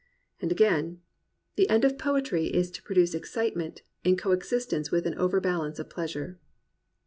And 0.41 0.51
again: 0.51 0.99
"The 1.57 1.69
end 1.69 1.85
of 1.85 1.99
Poetry 1.99 2.47
is 2.47 2.71
to 2.71 2.81
produce 2.81 3.13
excitement, 3.13 3.83
in 4.03 4.17
co 4.17 4.31
existence 4.31 4.89
with 4.89 5.05
an 5.05 5.13
over 5.13 5.39
balance 5.39 5.77
of 5.77 5.91
pleasure." 5.91 6.39